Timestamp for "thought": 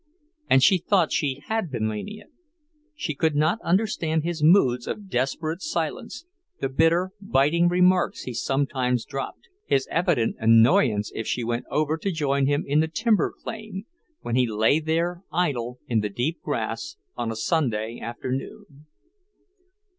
0.79-1.11